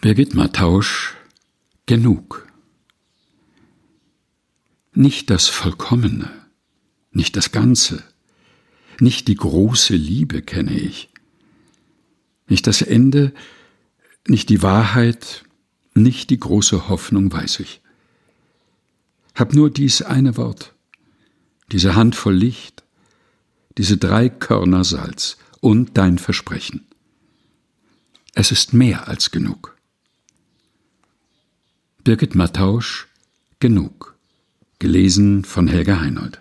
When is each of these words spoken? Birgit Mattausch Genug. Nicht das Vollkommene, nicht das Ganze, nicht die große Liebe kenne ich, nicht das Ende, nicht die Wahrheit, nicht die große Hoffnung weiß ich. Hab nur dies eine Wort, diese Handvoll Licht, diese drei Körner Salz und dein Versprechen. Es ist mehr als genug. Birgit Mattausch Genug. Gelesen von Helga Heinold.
Birgit 0.00 0.32
Mattausch 0.32 1.16
Genug. 1.86 2.46
Nicht 4.94 5.28
das 5.28 5.48
Vollkommene, 5.48 6.30
nicht 7.10 7.34
das 7.34 7.50
Ganze, 7.50 8.04
nicht 9.00 9.26
die 9.26 9.34
große 9.34 9.96
Liebe 9.96 10.40
kenne 10.40 10.78
ich, 10.78 11.08
nicht 12.46 12.68
das 12.68 12.80
Ende, 12.80 13.34
nicht 14.28 14.50
die 14.50 14.62
Wahrheit, 14.62 15.42
nicht 15.94 16.30
die 16.30 16.38
große 16.38 16.88
Hoffnung 16.88 17.32
weiß 17.32 17.58
ich. 17.58 17.80
Hab 19.34 19.52
nur 19.52 19.68
dies 19.68 20.02
eine 20.02 20.36
Wort, 20.36 20.76
diese 21.72 21.96
Handvoll 21.96 22.36
Licht, 22.36 22.84
diese 23.78 23.96
drei 23.96 24.28
Körner 24.28 24.84
Salz 24.84 25.38
und 25.60 25.98
dein 25.98 26.18
Versprechen. 26.18 26.86
Es 28.34 28.52
ist 28.52 28.72
mehr 28.72 29.08
als 29.08 29.32
genug. 29.32 29.77
Birgit 32.08 32.34
Mattausch 32.34 33.06
Genug. 33.60 34.16
Gelesen 34.78 35.44
von 35.44 35.68
Helga 35.68 36.00
Heinold. 36.00 36.40